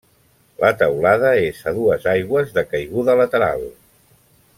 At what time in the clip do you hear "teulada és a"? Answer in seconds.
0.79-1.75